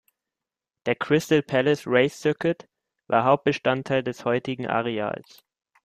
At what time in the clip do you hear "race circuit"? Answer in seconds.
1.85-2.67